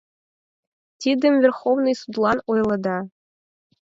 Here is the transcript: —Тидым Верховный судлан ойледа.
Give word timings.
—Тидым 1.01 1.35
Верховный 1.43 1.95
судлан 2.01 2.37
ойледа. 2.51 2.97